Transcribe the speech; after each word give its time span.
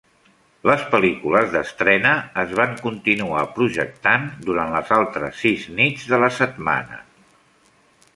Les 0.67 0.83
pel·lícules 0.93 1.51
d'estrena 1.55 2.13
es 2.43 2.55
van 2.59 2.73
continuar 2.85 3.43
projectant 3.57 4.25
durant 4.47 4.73
les 4.77 4.89
altres 4.97 5.37
sis 5.45 5.67
nits 5.81 6.09
de 6.15 6.21
la 6.25 6.31
setmana. 6.39 6.99